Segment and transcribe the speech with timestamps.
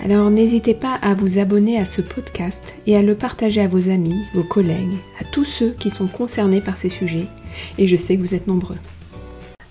[0.00, 3.88] Alors n'hésitez pas à vous abonner à ce podcast et à le partager à vos
[3.88, 7.26] amis, vos collègues, à tous ceux qui sont concernés par ces sujets,
[7.78, 8.76] et je sais que vous êtes nombreux.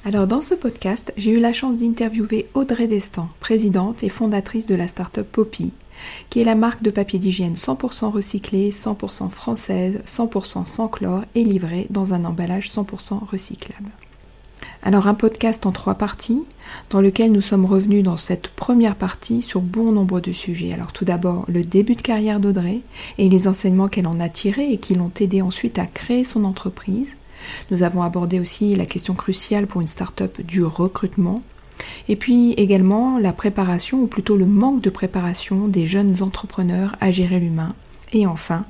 [0.04, 4.76] Alors dans ce podcast, j'ai eu la chance d'interviewer Audrey Destan, présidente et fondatrice de
[4.76, 5.72] la start-up Poppy,
[6.30, 11.44] qui est la marque de papier d'hygiène 100% recyclé, 100% française, 100% sans chlore et
[11.44, 13.90] livrée dans un emballage 100% recyclable.
[14.88, 16.44] Alors un podcast en trois parties,
[16.92, 20.74] dans lequel nous sommes revenus dans cette première partie sur bon nombre de sujets.
[20.74, 22.82] Alors tout d'abord le début de carrière d'Audrey
[23.18, 26.44] et les enseignements qu'elle en a tirés et qui l'ont aidé ensuite à créer son
[26.44, 27.18] entreprise.
[27.72, 31.42] Nous avons abordé aussi la question cruciale pour une start-up du recrutement.
[32.08, 37.10] Et puis également la préparation, ou plutôt le manque de préparation des jeunes entrepreneurs à
[37.10, 37.74] gérer l'humain.
[38.14, 38.62] Et enfin,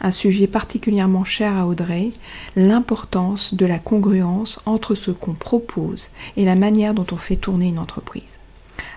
[0.00, 2.10] un sujet particulièrement cher à Audrey,
[2.54, 7.68] l'importance de la congruence entre ce qu'on propose et la manière dont on fait tourner
[7.68, 8.38] une entreprise.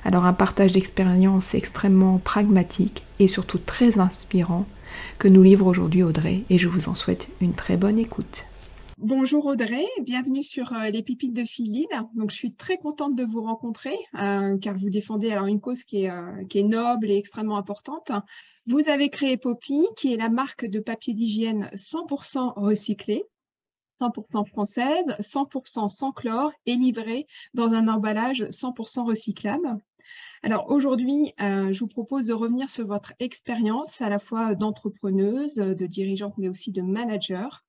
[0.04, 4.66] Alors un partage d'expérience extrêmement pragmatique et surtout très inspirant
[5.18, 8.46] que nous livre aujourd'hui Audrey et je vous en souhaite une très bonne écoute.
[9.02, 11.88] Bonjour Audrey, bienvenue sur euh, les Pipites de Philine.
[12.16, 15.86] Donc je suis très contente de vous rencontrer euh, car vous défendez alors une cause
[15.86, 18.12] qui est, euh, qui est noble et extrêmement importante.
[18.70, 23.24] Vous avez créé Poppy qui est la marque de papier d'hygiène 100% recyclé,
[24.00, 27.26] 100% française, 100% sans chlore et livré
[27.56, 29.76] dans un emballage 100% recyclable.
[30.44, 35.86] Alors aujourd'hui, je vous propose de revenir sur votre expérience à la fois d'entrepreneuse, de
[35.88, 37.64] dirigeante, mais aussi de manager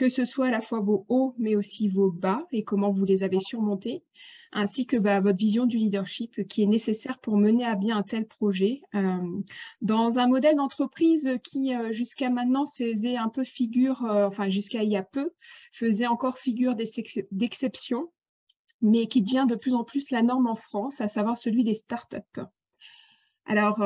[0.00, 3.04] que ce soit à la fois vos hauts, mais aussi vos bas et comment vous
[3.04, 4.02] les avez surmontés,
[4.50, 8.02] ainsi que bah, votre vision du leadership qui est nécessaire pour mener à bien un
[8.02, 9.18] tel projet euh,
[9.82, 14.84] dans un modèle d'entreprise qui euh, jusqu'à maintenant faisait un peu figure, euh, enfin jusqu'à
[14.84, 15.32] il y a peu,
[15.70, 16.76] faisait encore figure
[17.30, 18.10] d'exception,
[18.80, 21.74] mais qui devient de plus en plus la norme en France, à savoir celui des
[21.74, 22.40] startups.
[23.44, 23.80] Alors,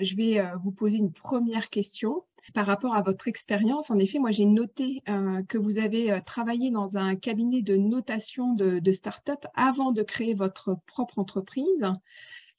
[0.00, 3.90] je vais vous poser une première question par rapport à votre expérience.
[3.90, 5.02] En effet, moi, j'ai noté
[5.48, 10.76] que vous avez travaillé dans un cabinet de notation de, start-up avant de créer votre
[10.86, 11.86] propre entreprise.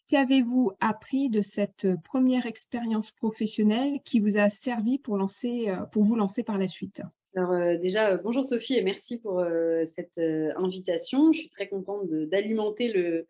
[0.08, 6.16] Qu'avez-vous appris de cette première expérience professionnelle qui vous a servi pour, lancer, pour vous
[6.16, 7.02] lancer par la suite?
[7.36, 9.44] Alors déjà, bonjour Sophie et merci pour
[9.86, 10.20] cette
[10.58, 11.32] invitation.
[11.32, 13.28] Je suis très contente d'alimenter le,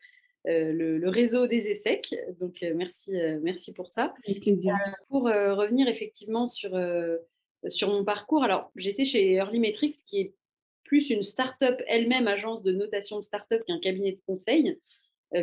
[0.47, 2.15] euh, le, réseau des ESSEC.
[2.39, 4.13] Donc, euh, merci, euh, merci pour ça.
[5.09, 6.71] pour revenir effectivement sur,
[7.67, 10.33] sur mon parcours, alors j'étais chez Early Metrics, qui est
[10.85, 14.79] plus une start-up elle-même, agence de notation de start-up qu'un cabinet de conseil.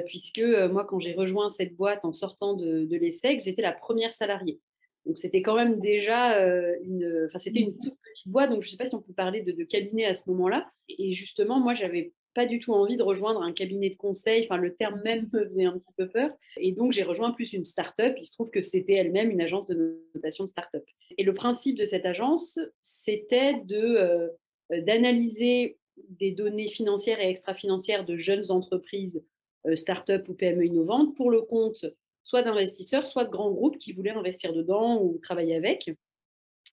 [0.06, 4.14] puisque moi, quand j'ai rejoint cette boîte en sortant de, de l'ESSEC, j'étais la première
[4.14, 4.60] salariée.
[5.04, 6.40] Donc c'était quand même déjà
[6.82, 9.12] une, enfin c'était une toute petite boîte, donc je ne sais pas si on peut
[9.12, 10.68] parler de, de cabinet à ce moment-là.
[10.88, 14.44] Et justement, moi, j'avais pas du tout envie de rejoindre un cabinet de conseil.
[14.44, 16.30] Enfin, le terme même me faisait un petit peu peur.
[16.58, 18.14] Et donc, j'ai rejoint plus une start-up.
[18.18, 20.84] Il se trouve que c'était elle-même une agence de notation de start-up.
[21.16, 24.28] Et le principe de cette agence, c'était de, euh,
[24.70, 25.78] d'analyser
[26.10, 29.24] des données financières et extra-financières de jeunes entreprises,
[29.66, 31.86] euh, start-up ou PME innovantes, pour le compte
[32.22, 35.90] soit d'investisseurs, soit de grands groupes qui voulaient investir dedans ou travailler avec.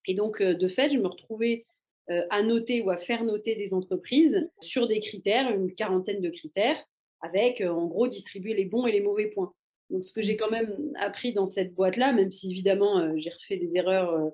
[0.07, 1.65] Et donc, euh, de fait, je me retrouvais
[2.07, 6.77] à noter ou à faire noter des entreprises sur des critères, une quarantaine de critères,
[7.21, 9.53] avec euh, en gros distribuer les bons et les mauvais points.
[9.89, 13.29] Donc, ce que j'ai quand même appris dans cette boîte-là, même si évidemment euh, j'ai
[13.29, 14.31] refait des erreurs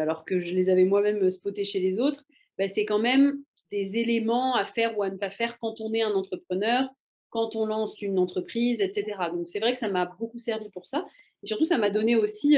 [0.00, 2.24] alors que je les avais moi-même spotées chez les autres,
[2.56, 3.38] bah, c'est quand même
[3.70, 6.88] des éléments à faire ou à ne pas faire quand on est un entrepreneur,
[7.30, 9.04] quand on lance une entreprise, etc.
[9.32, 11.06] Donc, c'est vrai que ça m'a beaucoup servi pour ça.
[11.42, 12.56] Et surtout, ça m'a donné aussi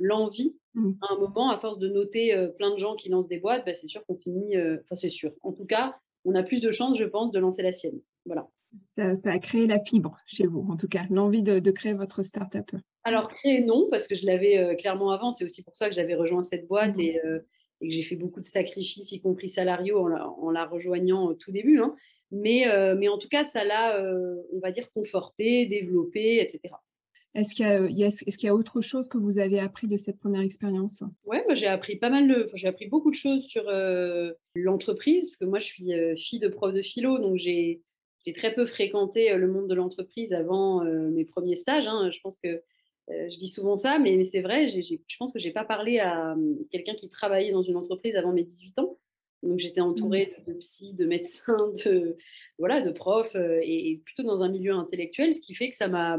[0.00, 0.92] l'envie Mmh.
[1.00, 3.64] À un moment, à force de noter euh, plein de gens qui lancent des boîtes,
[3.64, 5.32] bah, c'est sûr qu'on finit, euh, enfin c'est sûr.
[5.42, 5.96] En tout cas,
[6.26, 7.98] on a plus de chances, je pense, de lancer la sienne.
[8.26, 8.46] Voilà.
[8.98, 12.70] Ça, a créé la fibre chez vous, en tout cas, l'envie de, créer votre start-up.
[13.04, 15.30] Alors, créer, non, parce que je l'avais euh, clairement avant.
[15.30, 16.94] C'est aussi pour ça que j'avais rejoint cette boîte.
[16.96, 17.00] Mmh.
[17.00, 17.20] Et,
[17.82, 21.52] et que j'ai fait beaucoup de sacrifices, y compris salariaux, en la, rejoignant au tout
[21.52, 21.78] début.
[21.78, 21.94] Hein.
[22.30, 22.66] Mais,
[22.96, 24.02] mais en tout cas, ça l'a,
[24.52, 26.74] on va dire, conforté, développé, etc.
[27.36, 30.40] Est-ce qu'il y, est y, a autre chose que vous avez appris de cette première
[30.40, 31.02] expérience?
[31.26, 33.64] Oui, j'ai appris pas mal de, j'ai appris beaucoup de choses sur
[34.54, 37.82] l'entreprise, parce que moi, je suis fille de prof de philo, donc j'ai
[38.38, 41.86] très peu fréquenté le monde de l'entreprise avant mes premiers stages.
[41.86, 42.10] Hein.
[42.10, 42.62] Je pense que
[43.08, 46.34] je dis souvent ça, mais, c'est vrai, je pense que je n'ai pas parlé à
[46.70, 48.98] quelqu'un qui travaillait dans une entreprise avant mes 18 ans.
[49.42, 50.44] Donc j'étais entourée mmh.
[50.44, 52.16] de, de psy, de médecins, de,
[52.58, 56.18] voilà, de profs, et, plutôt dans un milieu intellectuel, ce qui fait que ça m'a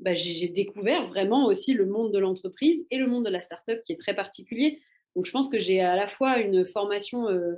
[0.00, 3.80] bah, j'ai découvert vraiment aussi le monde de l'entreprise et le monde de la start-up
[3.84, 4.80] qui est très particulier.
[5.14, 7.54] Donc, je pense que j'ai à la fois une formation euh,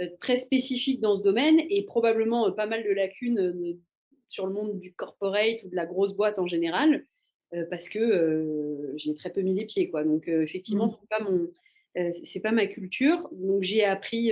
[0.00, 3.76] euh, très spécifique dans ce domaine et probablement euh, pas mal de lacunes
[4.28, 7.04] sur le monde du corporate ou de la grosse boîte en général,
[7.68, 9.90] parce que j'ai très peu mis les pieds.
[9.90, 10.04] Quoi.
[10.04, 10.90] Donc, effectivement, mmh.
[10.90, 13.28] ce n'est pas, mon, pas ma culture.
[13.32, 14.30] Donc, j'ai appris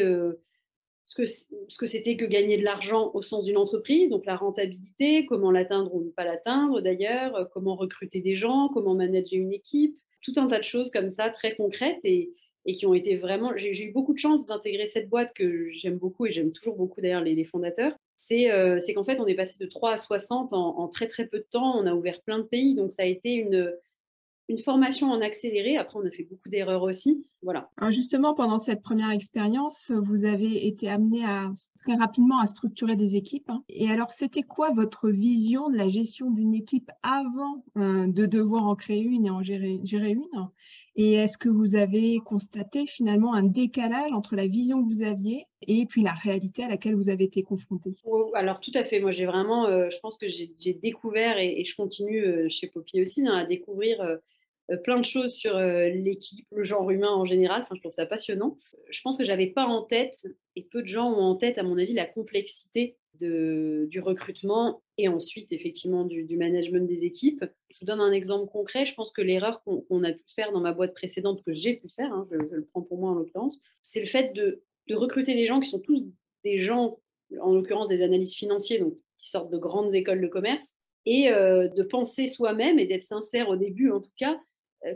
[1.08, 5.50] ce que, c'était que gagner de l'argent au sens d'une entreprise, donc la rentabilité, comment
[5.50, 9.96] l'atteindre ou ne pas l'atteindre d'ailleurs, euh, comment recruter des gens, comment manager une équipe,
[10.20, 12.30] tout un tas de choses comme ça très concrètes et,
[12.66, 13.56] et qui ont été vraiment...
[13.56, 17.00] J'ai eu beaucoup de chance d'intégrer cette boîte que j'aime beaucoup et j'aime toujours beaucoup
[17.00, 17.94] d'ailleurs les, fondateurs.
[18.32, 21.26] Euh, c'est qu'en fait, on est passé de 3 à 60 en, en, très très
[21.26, 23.72] peu de temps, on a ouvert plein de pays, donc ça a été une,
[24.48, 25.76] une formation en accéléré.
[25.76, 27.24] Après, on a fait beaucoup d'erreurs aussi.
[27.42, 27.68] Voilà.
[27.90, 31.52] justement, pendant cette première expérience, vous avez été amené à
[31.84, 33.48] très rapidement à structurer des équipes.
[33.48, 33.62] Hein.
[33.68, 38.66] Et alors, c'était quoi votre vision de la gestion d'une équipe avant euh, de devoir
[38.66, 40.48] en créer une et en gérer, gérer une?
[40.96, 45.46] Et est-ce que vous avez constaté finalement un décalage entre la vision que vous aviez
[45.62, 47.94] et puis la réalité à laquelle vous avez été confronté?
[48.34, 51.76] Alors tout à fait, moi j'ai vraiment, euh, je pense que j'ai découvert et, je
[51.76, 54.00] continue euh, chez Poppy aussi hein, à découvrir
[54.76, 57.66] plein de choses sur euh, l'équipe, le genre humain en général.
[57.72, 58.56] Je trouve ça passionnant.
[58.90, 60.26] Je pense que j'avais pas en tête,
[60.56, 65.08] et peu de gens ont en tête, à mon avis, la complexité du recrutement et
[65.08, 67.44] ensuite, effectivement, du, management des équipes.
[67.68, 68.86] Je vous donne un exemple concret.
[68.86, 71.88] Je pense que l'erreur qu'on a pu faire dans ma boîte précédente, que j'ai pu
[71.88, 75.46] faire, hein, je, le prends pour moi en l'occurrence, c'est le fait de, recruter des
[75.46, 76.06] gens qui sont tous
[76.44, 77.00] des gens,
[77.40, 80.74] en l'occurrence des analystes financiers, donc qui sortent de grandes écoles de commerce,
[81.04, 84.38] et euh, de penser soi-même et d'être sincère au début en tout cas euh,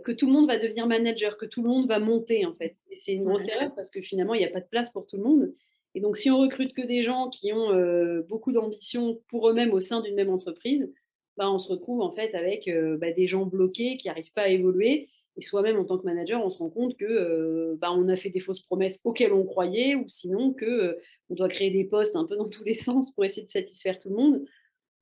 [0.04, 2.76] que tout le monde va devenir manager, que tout le monde va monter en fait.
[2.90, 5.06] Et c'est une grosse erreur parce que finalement, il n'y a pas de place pour
[5.06, 5.52] tout le monde.
[5.94, 9.72] Et donc, si on recrute que des gens qui ont euh, beaucoup d'ambition pour eux-mêmes
[9.72, 10.90] au sein d'une même entreprise,
[11.36, 14.42] bah, on se retrouve en fait avec euh, bah, des gens bloqués qui n'arrivent pas
[14.42, 15.08] à évoluer.
[15.36, 18.28] Et soi-même, en tant que manager, on se rend compte que bah, on a fait
[18.28, 20.98] des fausses promesses auxquelles on croyait, ou sinon que
[21.30, 23.98] on doit créer des postes un peu dans tous les sens pour essayer de satisfaire
[23.98, 24.44] tout le monde.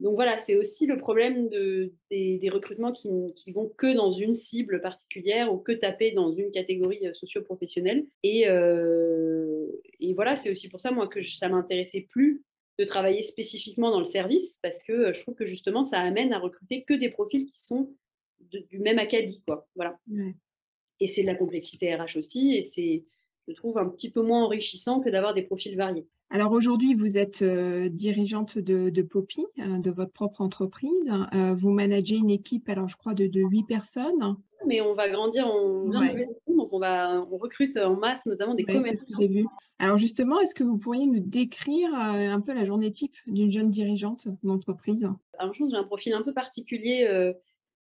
[0.01, 4.35] Donc voilà, c'est aussi le problème de, des, recrutements qui, qui, vont que dans une
[4.35, 8.07] cible particulière ou que taper dans une catégorie euh, socio-professionnelle.
[8.23, 9.67] Et, euh,
[10.01, 12.43] et, voilà, c'est aussi pour ça, moi, que ça m'intéressait plus
[12.79, 16.33] de travailler spécifiquement dans le service parce que euh, je trouve que justement, ça amène
[16.33, 17.95] à recruter que des profils qui sont
[18.41, 19.69] du même acabit, quoi.
[19.75, 19.99] Voilà.
[20.99, 23.05] Et c'est de la complexité RH aussi, et c'est,
[23.51, 26.07] je trouve, un petit peu moins enrichissant que d'avoir des profils variés.
[26.33, 31.11] Alors aujourd'hui, vous êtes euh, dirigeante de, de Poppy, euh, de votre propre entreprise.
[31.35, 34.37] Euh, vous managez une équipe, alors je crois, de, huit personnes.
[34.65, 38.91] Mais on va grandir, on donc on, va, on recrute en masse, notamment des commerçants.
[38.91, 39.47] C'est ce que j'ai vu.
[39.81, 43.71] Alors justement, est-ce que vous pourriez nous décrire un peu la journée type d'une jeune
[43.71, 45.09] dirigeante d'entreprise?
[45.39, 47.33] Alors je pense que j'ai un profil un peu particulier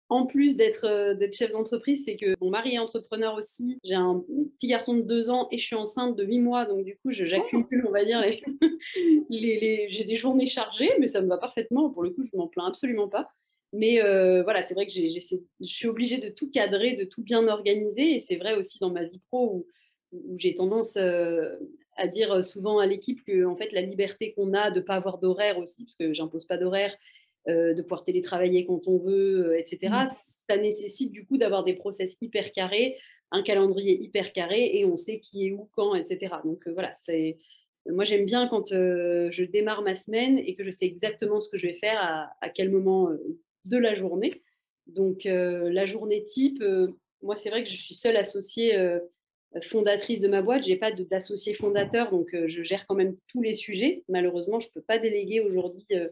[0.08, 3.78] en plus euh, d'être chef d'entreprise, c'est que mon mari est entrepreneur aussi.
[3.84, 4.22] J'ai un
[4.58, 6.66] petit garçon de deux ans et je suis enceinte de huit mois.
[6.66, 8.20] Donc, du coup, j'accumule, on va dire,
[9.30, 11.90] les, j'ai des journées chargées, mais ça me va parfaitement.
[11.90, 13.30] Pour le coup, je m'en plains absolument pas.
[13.72, 17.48] Mais euh, voilà, c'est vrai que je suis obligée de tout cadrer, de tout bien
[17.48, 18.14] organiser.
[18.14, 19.66] Et c'est vrai aussi dans ma vie pro où,
[20.38, 21.56] j'ai tendance euh,
[21.96, 24.94] à dire souvent à l'équipe que en fait, la liberté qu'on a de ne pas
[24.94, 26.94] avoir d'horaire aussi, parce que j'impose pas d'horaire,
[27.46, 29.92] de pouvoir télétravailler quand on veut, euh, etc.
[29.92, 30.08] Mmh.
[30.48, 32.96] Ça nécessite du coup d'avoir des process hyper carrés,
[33.30, 36.36] un calendrier hyper carré et on sait qui est où, quand, etc.
[36.44, 37.38] Donc euh, voilà, c'est
[37.86, 41.58] moi j'aime bien quand je démarre ma semaine et que je sais exactement ce que
[41.58, 42.00] je vais faire
[42.40, 43.10] à, quel moment
[43.66, 44.40] de la journée.
[44.86, 46.64] Donc la journée type,
[47.20, 48.74] moi c'est vrai que je suis seule associée
[49.62, 53.54] fondatrice de ma boîte, j'ai pas d'associé fondateur, donc je gère quand même tous les
[53.54, 54.02] sujets.
[54.08, 56.08] Malheureusement, je peux pas déléguer aujourd'hui euh,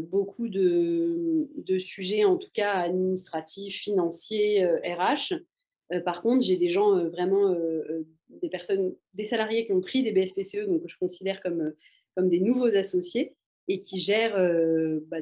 [0.00, 5.32] beaucoup de, sujets, en tout cas administratifs, financiers, RH.
[5.32, 5.38] Euh,
[5.92, 7.54] euh, par contre, j'ai des gens vraiment,
[8.28, 11.72] des personnes, des salariés qui ont pris des BSPCE, donc que je considère comme,
[12.16, 13.34] comme des nouveaux associés
[13.68, 14.38] et qui gèrent
[15.08, 15.18] bah,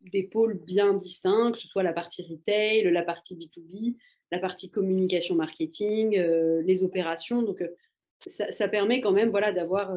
[0.00, 3.96] des pôles bien distincts, que ce soit la partie retail, la partie B2B,
[4.30, 6.16] la partie communication marketing,
[6.64, 7.42] les opérations.
[7.42, 7.64] Donc,
[8.20, 9.96] ça, permet quand même voilà, d'avoir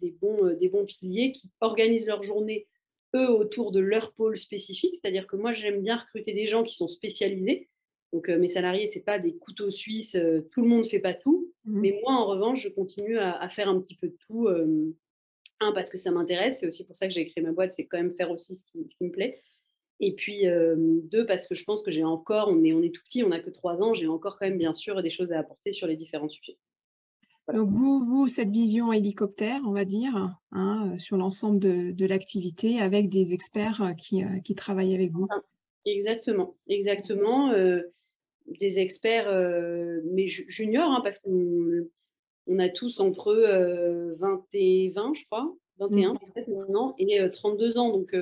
[0.00, 2.66] des, bons, des bons piliers qui organisent leur journée,
[3.14, 4.98] eux, autour de leur pôle spécifique.
[5.00, 7.68] C'est-à-dire que moi, j'aime bien recruter des gens qui sont spécialisés.
[8.12, 10.16] Donc, mes salariés, ce n'est pas des couteaux suisses,
[10.52, 11.52] tout le monde ne fait pas tout.
[11.64, 14.48] Mmh Mais moi, en revanche, je continue à, faire un petit peu de tout.
[15.60, 17.86] un, parce que ça m'intéresse, c'est aussi pour ça que j'ai créé ma boîte, c'est
[17.86, 19.40] quand même faire aussi ce qui, me plaît.
[19.98, 20.44] Et puis,
[20.76, 23.30] deux, parce que je pense que j'ai encore, on est, on est tout petit, on
[23.30, 25.88] n'a que trois ans, j'ai encore quand même, bien sûr, des choses à apporter sur
[25.88, 26.58] les différents sujets.
[27.52, 33.10] Donc, vous, vous, cette vision hélicoptère, on va dire, hein, sur l'ensemble de, l'activité avec
[33.10, 35.28] des experts qui, qui, travaillent avec vous.
[35.84, 37.52] Exactement, exactement
[38.46, 41.86] des experts, euh, mais juniors, hein, parce qu'on
[42.46, 46.18] on a tous entre 20 euh, et 20, je crois, 21 mmh.
[46.18, 47.90] peut-être maintenant, et 32 euh, ans.
[47.90, 48.14] Donc,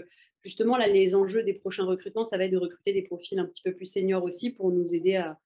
[0.43, 3.47] justement, là, les enjeux des prochains recrutements, ça va être de recruter des profils un
[3.47, 5.39] petit peu plus seniors aussi pour nous aider à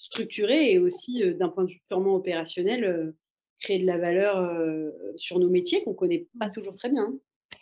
[0.00, 3.14] structurer et aussi, d'un point de vue purement opérationnel,
[3.60, 6.52] créer de la valeur sur nos métiers qu'on ne connaît pas mmh.
[6.52, 7.12] toujours très bien.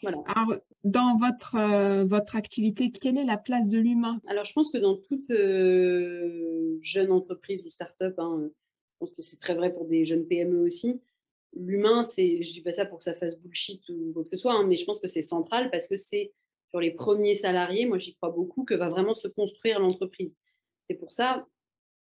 [0.04, 0.24] Alors,
[0.84, 4.20] dans votre, euh, votre activité, quelle est la place de l'humain?
[4.26, 9.22] Alors, je pense que dans toute euh, jeune entreprise ou start-up, hein, je pense que
[9.22, 11.00] c'est très vrai pour des jeunes PME aussi,
[11.54, 14.30] l'humain, c'est, je ne dis pas ça pour que ça fasse bullshit ou quoi que
[14.30, 16.32] ce soit, hein, mais je pense que c'est central parce que c'est
[16.68, 20.36] sur les premiers salariés, moi j'y crois beaucoup, que va vraiment se construire l'entreprise.
[20.88, 21.46] C'est pour ça,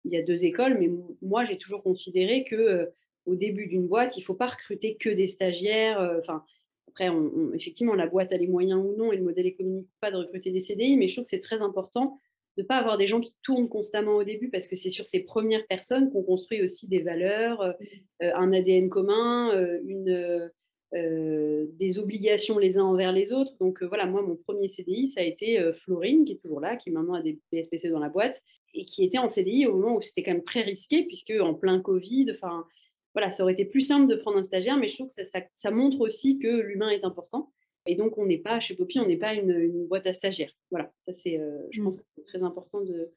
[0.05, 0.91] il y a deux écoles, mais
[1.21, 2.87] moi j'ai toujours considéré que euh,
[3.27, 6.01] au début d'une boîte, il ne faut pas recruter que des stagiaires.
[6.19, 6.45] Enfin,
[6.89, 7.09] après,
[7.55, 10.51] effectivement, la boîte a les moyens ou non et le modèle économique pas de recruter
[10.51, 12.19] des CDI, mais je trouve que c'est très important
[12.57, 15.07] de ne pas avoir des gens qui tournent constamment au début parce que c'est sur
[15.07, 17.73] ces premières personnes qu'on construit aussi des valeurs, euh,
[18.21, 20.51] un ADN commun, euh, une,
[20.95, 23.53] euh, des obligations les uns envers les autres.
[23.61, 26.91] Donc voilà, moi, mon premier CDI, ça a été Florine, qui est toujours là, qui
[26.91, 28.43] maintenant a des PSPC dans la boîte
[28.75, 31.55] et qui était en CDI au moment où c'était quand même très risqué puisque en
[31.55, 32.67] plein Covid, enfin
[33.15, 35.23] voilà, ça aurait été plus simple de prendre un stagiaire, mais je trouve que
[35.55, 37.53] ça, montre aussi que l'humain est important.
[37.87, 40.53] Et donc, on n'est pas, chez Poppy, on n'est pas une, boîte à stagiaires.
[40.71, 43.11] Voilà, ça c'est, euh, je pense que c'est très important de,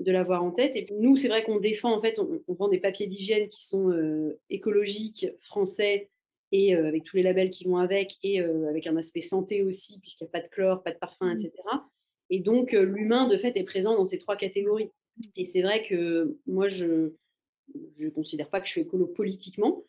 [0.00, 0.72] l'avoir en tête.
[0.74, 3.90] Et nous, c'est vrai qu'on défend, en fait, on, vend des papiers d'hygiène qui sont
[3.90, 6.10] euh, écologiques, français,
[6.52, 9.98] et euh, avec tous les labels qui vont avec, et avec un aspect santé aussi,
[10.00, 11.52] puisqu'il n'y a pas de chlore, pas de parfum, etc.
[11.72, 11.78] Mmh.
[12.30, 14.90] Et donc, l'humain, de fait, est présent dans ces trois catégories.
[15.36, 17.12] Et c'est vrai que moi, je,
[17.98, 19.84] ne considère pas que je suis écolo politiquement.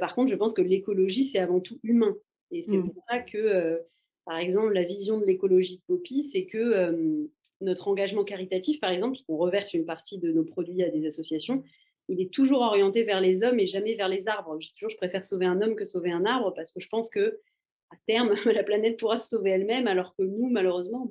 [0.00, 2.16] Par contre, je pense que l'écologie, c'est avant tout humain.
[2.50, 2.90] Et c'est mmh.
[2.90, 3.82] pour ça que,
[4.24, 7.28] par exemple, la vision de l'écologie de Poppy, c'est que
[7.62, 11.06] notre engagement caritatif, par exemple, parce qu'on reverse une partie de nos produits à des
[11.06, 11.62] associations,
[12.08, 14.58] il est toujours orienté vers les hommes et jamais vers les arbres.
[14.60, 17.08] Je toujours, je préfère sauver un homme que sauver un arbre parce que je pense
[17.08, 17.40] que
[17.92, 21.06] à terme, la planète pourra se sauver elle-même, alors que nous, malheureusement,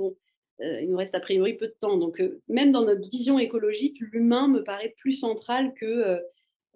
[0.62, 1.98] euh, il nous reste a priori peu de temps.
[1.98, 6.22] Donc, euh, même dans notre vision écologique, l'humain me paraît plus central que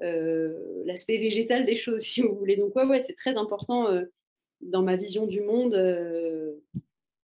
[0.01, 2.55] euh, l'aspect végétal des choses, si vous voulez.
[2.55, 3.87] Donc, ouais, ouais c'est très important
[4.61, 5.75] dans ma vision du monde.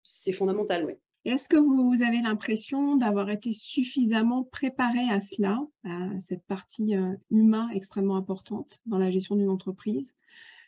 [0.04, 1.00] c'est fondamental, ouais.
[1.26, 6.96] Est-ce que vous avez l'impression d'avoir été suffisamment préparé à cela, à cette partie
[7.32, 10.14] humain extrêmement importante dans la gestion d'une entreprise,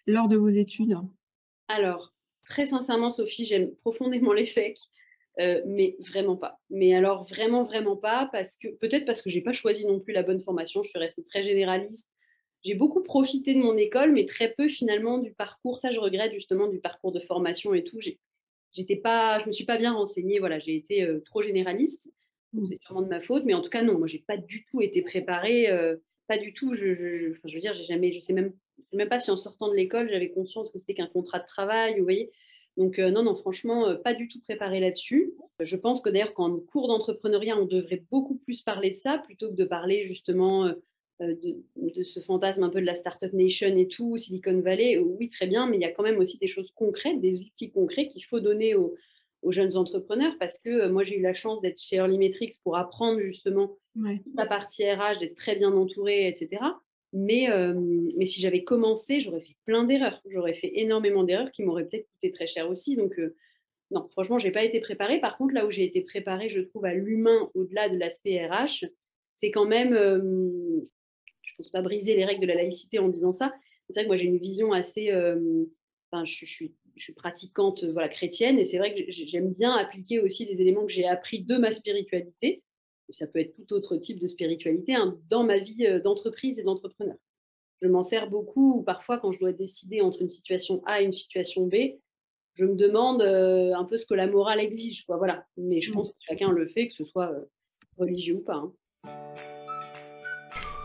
[0.07, 0.97] lors de vos études?
[1.67, 2.11] Alors,
[2.43, 4.79] très sincèrement, Sophie, j'aime profondément les secs.
[5.39, 6.59] Euh, mais vraiment pas.
[6.71, 10.11] Mais alors vraiment, vraiment pas, parce que peut-être parce que j'ai pas choisi non plus
[10.11, 12.09] la bonne formation, je suis restée très généraliste.
[12.63, 15.77] J'ai beaucoup profité de mon école, mais très peu finalement du parcours.
[15.77, 17.99] Ça, je regrette justement du parcours de formation et tout.
[18.77, 20.37] J'étais pas, je me suis pas bien renseignée.
[20.37, 22.11] Voilà, j'ai été euh, trop généraliste.
[22.53, 22.65] Mmh.
[22.69, 24.81] C'est sûrement de ma faute, mais en tout cas non, moi j'ai pas du tout
[24.81, 26.73] été préparée, euh, pas du tout.
[26.73, 28.53] Je, je, je veux dire, j'ai jamais, je sais même,
[28.93, 31.97] même pas si en sortant de l'école j'avais conscience que c'était qu'un contrat de travail.
[31.97, 32.31] Vous voyez,
[32.77, 35.33] donc euh, non, non, franchement, pas du tout préparé là-dessus.
[35.59, 39.49] Je pense que d'ailleurs, qu'en cours d'entrepreneuriat, on devrait beaucoup plus parler de ça plutôt
[39.49, 40.71] que de parler justement
[41.21, 41.35] euh,
[41.75, 44.97] de, ce fantasme un peu de la Startup Nation et tout, Silicon Valley.
[44.97, 47.71] Oui, très bien, mais il y a quand même aussi des choses concrètes, des outils
[47.71, 48.95] concrets qu'il faut donner aux,
[49.49, 53.21] jeunes entrepreneurs parce que moi, j'ai eu la chance d'être chez Early Metrics pour apprendre
[53.21, 53.77] justement
[54.35, 56.61] la partie RH, d'être très bien entourée, etc.
[57.13, 57.47] Mais,
[58.17, 60.21] mais si j'avais commencé, j'aurais fait plein d'erreurs.
[60.29, 62.97] J'aurais fait énormément d'erreurs qui m'auraient peut-être coûté très cher aussi.
[62.97, 63.17] Donc,
[63.91, 65.21] non, franchement, je n'ai pas été préparée.
[65.21, 68.85] Par contre, là où j'ai été préparée, je trouve, à l'humain au-delà de l'aspect RH,
[69.33, 69.93] c'est quand même,
[71.57, 73.53] pense pas briser les règles de la laïcité en disant ça.
[73.89, 75.11] C'est vrai que moi, j'ai une vision assez.
[76.11, 80.19] Enfin, je, suis, je suis pratiquante voilà, chrétienne et c'est vrai que j'aime bien appliquer
[80.19, 82.63] aussi des éléments que j'ai appris de ma spiritualité
[83.13, 86.63] ça peut être tout autre type de spiritualité, hein, dans ma vie euh, d'entreprise et
[86.63, 87.15] d'entrepreneur.
[87.81, 91.13] Je m'en sers beaucoup, parfois quand je dois décider entre une situation A et une
[91.13, 91.75] situation B,
[92.55, 95.05] je me demande euh, un peu ce que la morale exige.
[95.05, 95.45] Quoi, voilà.
[95.57, 95.93] Mais je mmh.
[95.93, 97.45] pense que chacun le fait, que ce soit euh,
[97.97, 98.55] religieux ou pas.
[98.55, 98.73] Hein.